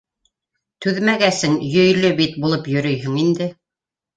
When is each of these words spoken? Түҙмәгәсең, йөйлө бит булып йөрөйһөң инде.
Түҙмәгәсең, 0.85 1.59
йөйлө 1.67 2.11
бит 2.23 2.41
булып 2.47 2.73
йөрөйһөң 2.77 3.21
инде. 3.27 3.53